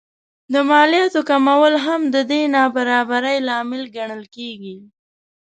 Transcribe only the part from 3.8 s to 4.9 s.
ګڼل کېږي